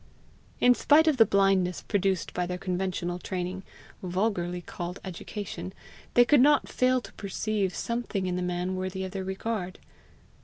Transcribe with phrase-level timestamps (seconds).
[0.59, 3.61] In spite of the blindness produced by their conventional training,
[4.01, 5.73] vulgarly called education,
[6.15, 9.77] they could not fail to perceive something in the man worthy of their regard.